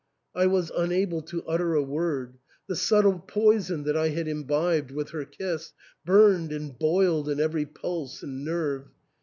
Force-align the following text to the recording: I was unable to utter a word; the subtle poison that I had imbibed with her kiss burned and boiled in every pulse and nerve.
I 0.33 0.47
was 0.47 0.71
unable 0.75 1.21
to 1.21 1.45
utter 1.45 1.75
a 1.75 1.83
word; 1.83 2.39
the 2.67 2.75
subtle 2.75 3.19
poison 3.19 3.83
that 3.83 3.95
I 3.95 4.07
had 4.09 4.27
imbibed 4.27 4.89
with 4.89 5.11
her 5.11 5.25
kiss 5.25 5.73
burned 6.05 6.51
and 6.51 6.75
boiled 6.75 7.29
in 7.29 7.39
every 7.39 7.67
pulse 7.67 8.23
and 8.23 8.43
nerve. 8.43 8.87